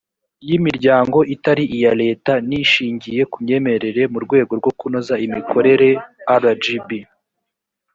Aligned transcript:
y 0.47 0.51
imiryango 0.57 1.17
itari 1.35 1.63
iya 1.77 1.93
leta 2.01 2.31
n 2.49 2.51
ishingiye 2.63 3.21
ku 3.31 3.37
myemerere 3.43 4.01
mu 4.11 4.19
rwego 4.25 4.51
rwo 4.59 4.71
kunoza 4.79 5.15
imikorere 5.25 5.89
rgb 6.43 6.89